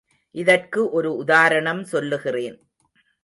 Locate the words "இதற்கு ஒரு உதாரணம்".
0.35-1.83